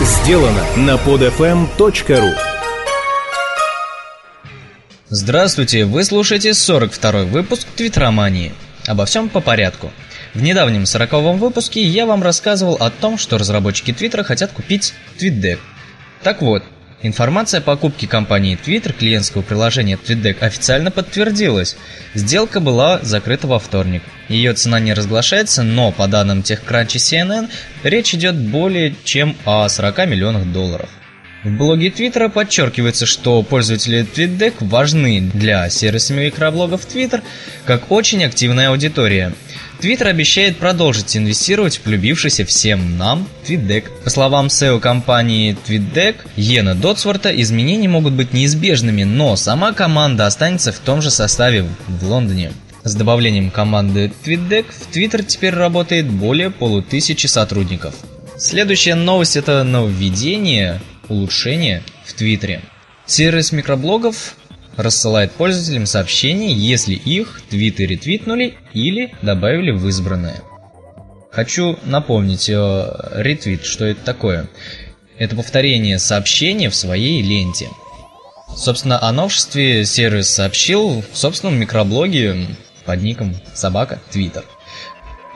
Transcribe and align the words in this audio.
сделано 0.00 0.64
на 0.76 0.94
podfm.ru 0.94 2.34
Здравствуйте, 5.10 5.84
вы 5.84 6.04
слушаете 6.04 6.54
42 6.54 7.24
выпуск 7.24 7.66
Твитромании. 7.76 8.54
Обо 8.86 9.04
всем 9.04 9.28
по 9.28 9.40
порядку. 9.40 9.92
В 10.32 10.42
недавнем 10.42 10.86
40 10.86 11.38
выпуске 11.38 11.82
я 11.82 12.06
вам 12.06 12.22
рассказывал 12.22 12.76
о 12.80 12.90
том, 12.90 13.18
что 13.18 13.36
разработчики 13.36 13.92
Твиттера 13.92 14.22
хотят 14.22 14.52
купить 14.52 14.94
TweetDeck. 15.18 15.58
Так 16.22 16.40
вот, 16.40 16.62
Информация 17.02 17.60
о 17.60 17.62
покупке 17.62 18.06
компании 18.06 18.58
Twitter 18.62 18.92
клиентского 18.92 19.40
приложения 19.40 19.96
TweetDeck 19.96 20.40
официально 20.40 20.90
подтвердилась. 20.90 21.76
Сделка 22.12 22.60
была 22.60 22.98
закрыта 23.02 23.46
во 23.46 23.58
вторник. 23.58 24.02
Ее 24.28 24.52
цена 24.52 24.80
не 24.80 24.92
разглашается, 24.92 25.62
но 25.62 25.92
по 25.92 26.06
данным 26.08 26.40
TechCrunch 26.40 26.96
CNN 26.96 27.48
речь 27.84 28.14
идет 28.14 28.36
более 28.36 28.94
чем 29.04 29.34
о 29.46 29.66
40 29.66 30.08
миллионах 30.08 30.52
долларов. 30.52 30.90
В 31.42 31.50
блоге 31.56 31.90
Твиттера 31.90 32.28
подчеркивается, 32.28 33.06
что 33.06 33.42
пользователи 33.42 34.04
TweetDeck 34.04 34.56
важны 34.60 35.22
для 35.32 35.70
сервиса 35.70 36.12
микроблогов 36.12 36.86
Twitter 36.86 37.22
как 37.64 37.90
очень 37.90 38.22
активная 38.24 38.68
аудитория– 38.68 39.32
Твиттер 39.80 40.08
обещает 40.08 40.58
продолжить 40.58 41.16
инвестировать 41.16 41.78
в 41.78 41.80
полюбившийся 41.80 42.44
всем 42.44 42.98
нам 42.98 43.26
TweetDeck. 43.46 43.84
По 44.04 44.10
словам 44.10 44.48
SEO 44.48 44.78
компании 44.78 45.56
TweetDeck, 45.66 46.16
Йена 46.36 46.74
Дотсворта, 46.74 47.30
изменения 47.40 47.88
могут 47.88 48.12
быть 48.12 48.34
неизбежными, 48.34 49.04
но 49.04 49.36
сама 49.36 49.72
команда 49.72 50.26
останется 50.26 50.70
в 50.72 50.78
том 50.80 51.00
же 51.00 51.10
составе 51.10 51.64
в 51.88 52.06
Лондоне. 52.06 52.52
С 52.84 52.94
добавлением 52.94 53.50
команды 53.50 54.12
TweetDeck 54.22 54.66
в 54.68 54.94
Twitter 54.94 55.24
теперь 55.24 55.54
работает 55.54 56.10
более 56.10 56.50
полутысячи 56.50 57.26
сотрудников. 57.26 57.94
Следующая 58.36 58.96
новость 58.96 59.36
это 59.36 59.64
нововведение, 59.64 60.82
улучшение 61.08 61.82
в 62.04 62.12
Твиттере. 62.12 62.60
Сервис 63.06 63.50
микроблогов 63.50 64.34
рассылает 64.76 65.32
пользователям 65.32 65.86
сообщения, 65.86 66.52
если 66.52 66.94
их 66.94 67.40
твиты 67.48 67.86
ретвитнули 67.86 68.54
или 68.72 69.14
добавили 69.22 69.70
в 69.70 69.86
избранное. 69.88 70.42
Хочу 71.30 71.78
напомнить 71.84 72.48
э, 72.48 73.10
ретвит, 73.14 73.64
что 73.64 73.84
это 73.84 74.04
такое. 74.04 74.48
Это 75.18 75.36
повторение 75.36 75.98
сообщения 75.98 76.70
в 76.70 76.74
своей 76.74 77.22
ленте. 77.22 77.68
Собственно, 78.56 79.00
о 79.00 79.12
новшестве 79.12 79.84
сервис 79.84 80.28
сообщил 80.28 81.04
в 81.12 81.16
собственном 81.16 81.58
микроблоге 81.58 82.48
под 82.84 83.02
ником 83.02 83.36
собака 83.54 84.00
Твиттер. 84.10 84.44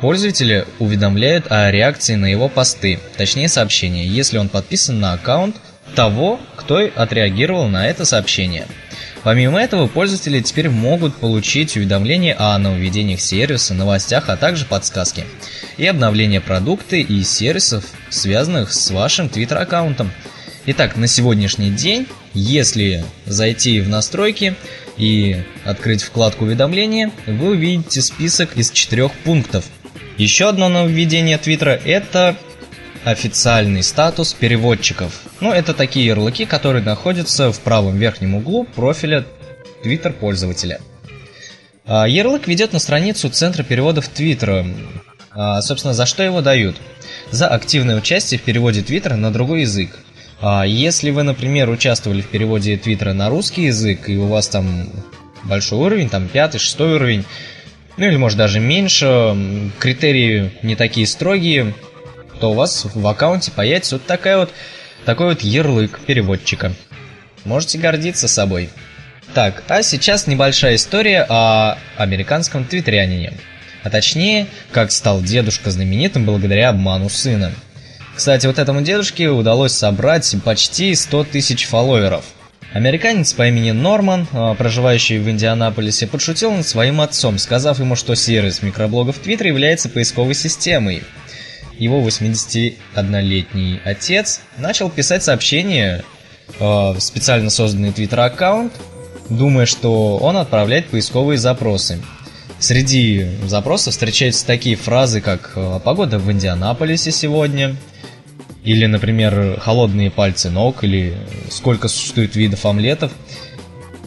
Пользователя 0.00 0.66
уведомляют 0.78 1.52
о 1.52 1.70
реакции 1.70 2.14
на 2.14 2.26
его 2.26 2.48
посты, 2.48 2.98
точнее 3.16 3.48
сообщения, 3.48 4.06
если 4.06 4.38
он 4.38 4.48
подписан 4.48 4.98
на 4.98 5.12
аккаунт 5.12 5.56
того, 5.94 6.40
кто 6.56 6.88
отреагировал 6.94 7.68
на 7.68 7.86
это 7.86 8.04
сообщение– 8.04 8.66
Помимо 9.22 9.60
этого, 9.60 9.86
пользователи 9.86 10.40
теперь 10.40 10.68
могут 10.68 11.16
получить 11.16 11.76
уведомления 11.76 12.34
о 12.38 12.58
нововведениях 12.58 13.20
сервиса, 13.20 13.72
новостях, 13.72 14.28
а 14.28 14.36
также 14.36 14.64
подсказки 14.64 15.24
и 15.76 15.86
обновления 15.86 16.40
продукта 16.40 16.96
и 16.96 17.22
сервисов, 17.22 17.84
связанных 18.10 18.72
с 18.72 18.90
вашим 18.90 19.26
Twitter-аккаунтом. 19.26 20.10
Итак, 20.66 20.96
на 20.96 21.06
сегодняшний 21.06 21.70
день, 21.70 22.06
если 22.34 23.04
зайти 23.26 23.80
в 23.80 23.88
настройки 23.88 24.54
и 24.96 25.42
открыть 25.64 26.02
вкладку 26.02 26.44
уведомления, 26.44 27.10
вы 27.26 27.50
увидите 27.50 28.02
список 28.02 28.56
из 28.56 28.70
четырех 28.70 29.12
пунктов. 29.12 29.64
Еще 30.18 30.48
одно 30.48 30.68
нововведение 30.68 31.38
Twitter– 31.38 31.80
это 31.84 32.36
официальный 33.04 33.82
статус 33.82 34.34
переводчиков. 34.34 35.12
Ну, 35.42 35.50
это 35.50 35.74
такие 35.74 36.06
ярлыки, 36.06 36.44
которые 36.44 36.84
находятся 36.84 37.50
в 37.50 37.58
правом 37.58 37.98
верхнем 37.98 38.36
углу 38.36 38.62
профиля 38.62 39.24
Twitter 39.84 40.12
пользователя. 40.12 40.78
А, 41.84 42.06
ярлык 42.06 42.46
ведет 42.46 42.72
на 42.72 42.78
страницу 42.78 43.28
Центра 43.28 43.64
переводов 43.64 44.06
Твиттера. 44.06 44.64
Собственно, 45.62 45.94
за 45.94 46.06
что 46.06 46.22
его 46.22 46.42
дают? 46.42 46.76
За 47.32 47.48
активное 47.48 47.96
участие 47.96 48.38
в 48.38 48.44
переводе 48.44 48.82
Твиттера 48.82 49.16
на 49.16 49.32
другой 49.32 49.62
язык. 49.62 49.98
А, 50.40 50.62
если 50.62 51.10
вы, 51.10 51.24
например, 51.24 51.70
участвовали 51.70 52.20
в 52.20 52.28
переводе 52.28 52.76
Твиттера 52.76 53.12
на 53.12 53.28
русский 53.28 53.64
язык, 53.64 54.08
и 54.08 54.16
у 54.16 54.26
вас 54.26 54.46
там 54.46 54.90
большой 55.42 55.80
уровень, 55.80 56.08
там 56.08 56.28
пятый, 56.28 56.58
шестой 56.58 56.94
уровень, 56.94 57.24
ну 57.96 58.06
или 58.06 58.14
может 58.14 58.38
даже 58.38 58.60
меньше, 58.60 59.34
критерии 59.80 60.52
не 60.62 60.76
такие 60.76 61.08
строгие, 61.08 61.74
то 62.38 62.52
у 62.52 62.54
вас 62.54 62.86
в 62.94 63.04
аккаунте 63.08 63.50
появится 63.50 63.96
вот 63.96 64.06
такая 64.06 64.36
вот 64.36 64.50
такой 65.04 65.28
вот 65.28 65.42
ярлык 65.42 66.00
переводчика. 66.06 66.72
Можете 67.44 67.78
гордиться 67.78 68.28
собой. 68.28 68.70
Так, 69.34 69.62
а 69.68 69.82
сейчас 69.82 70.26
небольшая 70.26 70.76
история 70.76 71.26
о 71.28 71.78
американском 71.96 72.64
твиттерянине. 72.64 73.32
А 73.82 73.90
точнее, 73.90 74.46
как 74.70 74.92
стал 74.92 75.22
дедушка 75.22 75.70
знаменитым 75.70 76.24
благодаря 76.24 76.68
обману 76.68 77.08
сына. 77.08 77.52
Кстати, 78.14 78.46
вот 78.46 78.58
этому 78.58 78.82
дедушке 78.82 79.30
удалось 79.30 79.72
собрать 79.72 80.34
почти 80.44 80.94
100 80.94 81.24
тысяч 81.24 81.66
фолловеров. 81.66 82.24
Американец 82.72 83.32
по 83.32 83.48
имени 83.48 83.70
Норман, 83.70 84.26
а, 84.32 84.54
проживающий 84.54 85.18
в 85.18 85.28
Индианаполисе, 85.28 86.06
подшутил 86.06 86.52
над 86.52 86.66
своим 86.66 87.00
отцом, 87.00 87.38
сказав 87.38 87.80
ему, 87.80 87.96
что 87.96 88.14
сервис 88.14 88.62
микроблогов 88.62 89.20
Twitter 89.22 89.48
является 89.48 89.88
поисковой 89.88 90.34
системой– 90.34 91.02
его 91.82 92.00
81-летний 92.00 93.80
отец 93.84 94.42
начал 94.58 94.88
писать 94.88 95.22
сообщения 95.24 96.04
э, 96.58 96.64
в 96.64 97.00
специально 97.00 97.50
созданный 97.50 97.92
твиттер-аккаунт, 97.92 98.72
думая, 99.28 99.66
что 99.66 100.18
он 100.18 100.36
отправляет 100.36 100.86
поисковые 100.86 101.38
запросы. 101.38 102.00
Среди 102.60 103.26
запросов 103.46 103.94
встречаются 103.94 104.46
такие 104.46 104.76
фразы, 104.76 105.20
как 105.20 105.52
э, 105.56 105.80
«погода 105.82 106.18
в 106.18 106.30
Индианаполисе 106.30 107.10
сегодня», 107.10 107.76
или, 108.62 108.86
например, 108.86 109.58
«холодные 109.58 110.12
пальцы 110.12 110.50
ног», 110.50 110.84
или 110.84 111.16
«сколько 111.50 111.88
существует 111.88 112.36
видов 112.36 112.64
омлетов». 112.64 113.10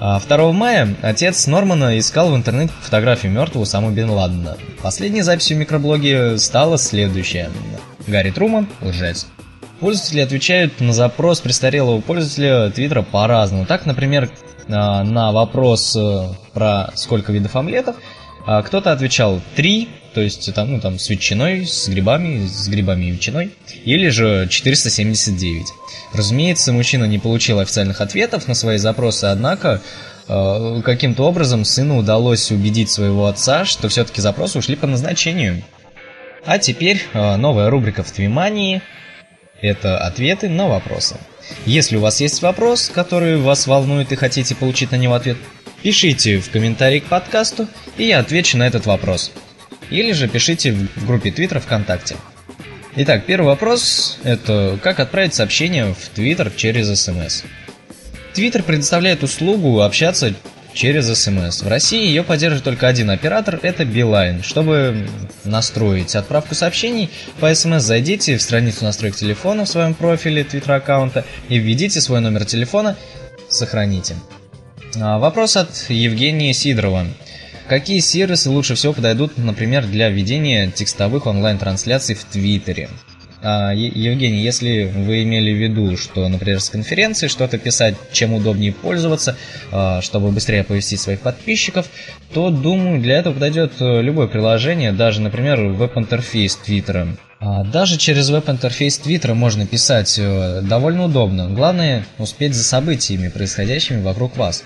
2 0.00 0.08
а 0.28 0.52
мая 0.52 0.96
отец 1.02 1.46
Нормана 1.46 1.98
искал 1.98 2.30
в 2.30 2.36
интернете 2.36 2.72
фотографию 2.80 3.32
мертвого 3.32 3.64
Саму 3.66 3.90
Бен 3.90 4.08
Ладена. 4.08 4.56
Последней 4.82 5.20
записью 5.20 5.58
в 5.58 5.60
микроблоге 5.60 6.38
стала 6.38 6.78
следующая. 6.78 7.50
Гарри 8.06 8.30
Труман– 8.30 8.66
лжец. 8.80 9.26
Пользователи 9.78 10.20
отвечают 10.20 10.80
на 10.80 10.94
запрос 10.94 11.40
престарелого 11.40 12.00
пользователя 12.00 12.70
Твиттера 12.70 13.02
по-разному. 13.02 13.66
Так, 13.66 13.84
например, 13.84 14.30
а, 14.68 15.04
на 15.04 15.32
вопрос 15.32 15.94
э, 15.94 16.28
про 16.54 16.90
сколько 16.94 17.30
видов 17.32 17.54
омлетов 17.54 17.96
а, 18.46 18.62
кто-то 18.62 18.92
отвечал 18.92 19.40
три, 19.54 19.88
то 20.14 20.20
есть 20.20 20.52
там, 20.54 20.72
ну, 20.72 20.80
там 20.80 20.98
с 20.98 21.08
ветчиной, 21.08 21.66
с 21.66 21.88
грибами, 21.88 22.46
с 22.46 22.68
грибами 22.68 23.06
и 23.06 23.10
ветчиной, 23.12 23.50
или 23.84 24.08
же 24.08 24.48
479. 24.48 25.66
Разумеется, 26.12 26.72
мужчина 26.72 27.04
не 27.04 27.18
получил 27.18 27.60
официальных 27.60 28.00
ответов 28.00 28.48
на 28.48 28.54
свои 28.54 28.78
запросы, 28.78 29.26
однако 29.26 29.80
э, 30.26 30.82
каким-то 30.84 31.24
образом 31.24 31.64
сыну 31.64 31.98
удалось 31.98 32.50
убедить 32.50 32.90
своего 32.90 33.26
отца, 33.26 33.64
что 33.64 33.88
все-таки 33.88 34.20
запросы 34.20 34.58
ушли 34.58 34.74
по 34.74 34.86
назначению. 34.86 35.62
А 36.44 36.58
теперь 36.58 37.02
э, 37.12 37.36
новая 37.36 37.70
рубрика 37.70 38.02
в 38.02 38.10
Твимании– 38.10 38.82
это 39.60 39.98
ответы 39.98 40.48
на 40.48 40.68
вопросы. 40.68 41.16
Если 41.66 41.96
у 41.96 42.00
вас 42.00 42.20
есть 42.20 42.42
вопрос, 42.42 42.90
который 42.92 43.36
вас 43.36 43.66
волнует 43.66 44.12
и 44.12 44.16
хотите 44.16 44.54
получить 44.54 44.92
на 44.92 44.96
него 44.96 45.14
ответ, 45.14 45.36
пишите 45.82 46.38
в 46.38 46.50
комментарии 46.50 47.00
к 47.00 47.04
подкасту, 47.04 47.68
и 47.96 48.04
я 48.04 48.18
отвечу 48.18 48.58
на 48.58 48.66
этот 48.66 48.86
вопрос. 48.86 49.32
Или 49.90 50.12
же 50.12 50.28
пишите 50.28 50.72
в 50.72 51.06
группе 51.06 51.30
Твиттер 51.30 51.60
ВКонтакте. 51.60 52.16
Итак, 52.96 53.24
первый 53.26 53.46
вопрос– 53.46 54.18
это 54.24 54.78
как 54.82 55.00
отправить 55.00 55.34
сообщение 55.34 55.94
в 55.94 56.08
Твиттер 56.14 56.50
через 56.56 56.88
СМС. 57.00 57.42
Твиттер 58.34 58.62
предоставляет 58.62 59.22
услугу 59.22 59.80
общаться 59.80 60.34
через 60.72 61.06
СМС. 61.06 61.62
В 61.62 61.68
России 61.68 62.06
ее 62.06 62.22
поддерживает 62.22 62.64
только 62.64 62.88
один 62.88 63.10
оператор– 63.10 63.58
это 63.62 63.84
Beeline. 63.84 64.42
Чтобы 64.42 65.08
настроить 65.44 66.14
отправку 66.14 66.54
сообщений 66.54 67.10
по 67.38 67.52
СМС, 67.54 67.82
зайдите 67.82 68.36
в 68.36 68.42
страницу 68.42 68.84
настроек 68.84 69.16
телефона 69.16 69.64
в 69.64 69.68
своем 69.68 69.94
профиле 69.94 70.44
Твиттер 70.44 70.72
аккаунта 70.72 71.24
и 71.48 71.58
введите 71.58 72.00
свой 72.00 72.20
номер 72.20 72.44
телефона, 72.44 72.96
сохраните. 73.48 74.14
А, 74.98 75.18
вопрос 75.18 75.56
от 75.56 75.86
Евгения 75.88 76.52
Сидорова. 76.52 77.06
Какие 77.68 78.00
сервисы 78.00 78.50
лучше 78.50 78.74
всего 78.74 78.92
подойдут, 78.92 79.38
например, 79.38 79.86
для 79.86 80.08
ведения 80.08 80.70
текстовых 80.70 81.26
онлайн-трансляций 81.26 82.16
в 82.16 82.24
Твиттере? 82.24 82.88
А, 83.42 83.72
Евгений, 83.72 84.42
если 84.42 84.84
вы 84.84 85.22
имели 85.22 85.52
в 85.52 85.56
виду, 85.56 85.96
что, 85.96 86.28
например, 86.28 86.60
с 86.60 86.68
конференции 86.68 87.28
что-то 87.28 87.58
писать, 87.58 87.94
чем 88.12 88.34
удобнее 88.34 88.72
пользоваться, 88.72 89.36
а, 89.70 90.02
чтобы 90.02 90.30
быстрее 90.30 90.62
оповестить 90.62 91.00
своих 91.00 91.20
подписчиков, 91.20 91.86
то, 92.34 92.50
думаю, 92.50 93.00
для 93.00 93.18
этого 93.18 93.34
подойдет 93.34 93.72
э, 93.80 94.02
любое 94.02 94.26
приложение, 94.26 94.92
даже, 94.92 95.20
например, 95.20 95.60
веб-интерфейс 95.60 96.56
Твиттера. 96.56 97.08
Даже 97.40 97.96
через 97.96 98.28
веб-интерфейс 98.28 98.98
Твиттера 98.98 99.34
можно 99.34 99.66
писать 99.66 100.16
э, 100.18 100.60
довольно 100.62 101.06
удобно. 101.06 101.48
Главное 101.48 102.04
успеть 102.18 102.54
за 102.54 102.62
событиями, 102.62 103.28
происходящими 103.28 104.02
вокруг 104.02 104.36
вас. 104.36 104.64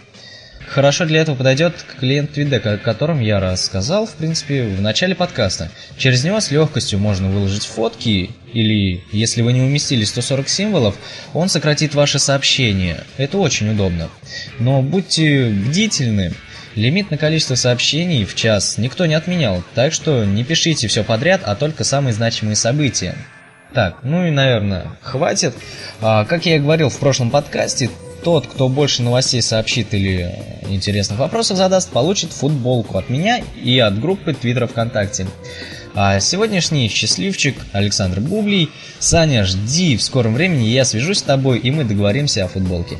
Хорошо 0.66 1.04
для 1.04 1.20
этого 1.20 1.36
подойдет 1.36 1.74
клиент 2.00 2.36
TweetDeck, 2.36 2.74
о 2.74 2.78
котором 2.78 3.20
я 3.20 3.38
рассказал, 3.38 4.06
в 4.06 4.14
принципе, 4.14 4.64
в 4.64 4.80
начале 4.80 5.14
подкаста. 5.14 5.70
Через 5.96 6.24
него 6.24 6.40
с 6.40 6.50
легкостью 6.50 6.98
можно 6.98 7.28
выложить 7.28 7.64
фотки, 7.64 8.30
или, 8.52 9.04
если 9.12 9.42
вы 9.42 9.52
не 9.52 9.60
уместили 9.60 10.04
140 10.04 10.48
символов, 10.48 10.96
он 11.32 11.48
сократит 11.48 11.94
ваше 11.94 12.18
сообщение. 12.18 13.04
Это 13.18 13.38
очень 13.38 13.70
удобно. 13.70 14.08
Но 14.58 14.82
будьте 14.82 15.50
бдительны, 15.50 16.32
Лимит 16.74 17.12
на 17.12 17.16
количество 17.16 17.54
сообщений 17.54 18.24
в 18.24 18.34
час 18.34 18.78
никто 18.78 19.06
не 19.06 19.14
отменял, 19.14 19.62
так 19.76 19.92
что 19.92 20.24
не 20.24 20.42
пишите 20.42 20.88
все 20.88 21.04
подряд, 21.04 21.42
а 21.44 21.54
только 21.54 21.84
самые 21.84 22.12
значимые 22.12 22.56
события. 22.56 23.14
Так, 23.72 23.98
ну 24.02 24.26
и, 24.26 24.30
наверное, 24.30 24.86
хватит. 25.00 25.54
А, 26.00 26.24
как 26.24 26.46
я 26.46 26.56
и 26.56 26.60
говорил 26.60 26.88
в 26.88 26.98
прошлом 26.98 27.30
подкасте, 27.30 27.90
тот, 28.24 28.46
кто 28.46 28.68
больше 28.68 29.02
новостей 29.02 29.42
сообщит 29.42 29.92
или 29.92 30.34
интересных 30.68 31.18
вопросов 31.18 31.58
задаст, 31.58 31.90
получит 31.90 32.32
футболку 32.32 32.98
от 32.98 33.10
меня 33.10 33.42
и 33.62 33.78
от 33.78 34.00
группы 34.00 34.32
Твиттера 34.32 34.66
ВКонтакте. 34.66 35.26
А 35.94 36.18
сегодняшний 36.18 36.88
счастливчик 36.88 37.56
Александр 37.72 38.20
Бублий. 38.20 38.70
Саня, 38.98 39.44
жди, 39.44 39.96
в 39.96 40.02
скором 40.02 40.34
времени 40.34 40.64
я 40.64 40.84
свяжусь 40.84 41.18
с 41.18 41.22
тобой 41.22 41.58
и 41.58 41.70
мы 41.70 41.84
договоримся 41.84 42.44
о 42.44 42.48
футболке. 42.48 42.96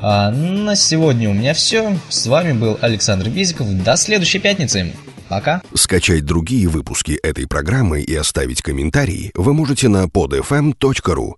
А 0.00 0.30
на 0.30 0.76
сегодня 0.76 1.30
у 1.30 1.32
меня 1.32 1.54
все. 1.54 1.96
С 2.08 2.26
вами 2.26 2.52
был 2.52 2.78
Александр 2.82 3.30
Бизиков. 3.30 3.66
До 3.82 3.96
следующей 3.96 4.38
пятницы. 4.38 4.92
Пока. 5.28 5.62
Скачать 5.74 6.24
другие 6.24 6.68
выпуски 6.68 7.18
этой 7.22 7.48
программы 7.48 8.02
и 8.02 8.14
оставить 8.14 8.62
комментарии 8.62 9.32
вы 9.34 9.54
можете 9.54 9.88
на 9.88 10.04
podfm.ru. 10.04 11.32